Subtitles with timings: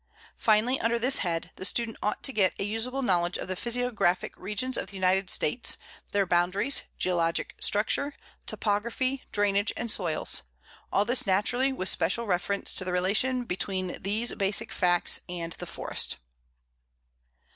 [0.39, 4.33] Finally, under this head, the student ought to get a usable knowledge of the physiographic
[4.35, 5.77] regions of the United States,
[6.11, 8.15] their boundaries, geologic structure,
[8.47, 10.41] topography, drainage, and soils,
[10.91, 15.67] all this naturally with special reference to the relation between these basic facts and the
[15.67, 16.17] forest.